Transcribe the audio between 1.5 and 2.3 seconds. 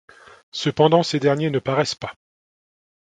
ne paraissent pas.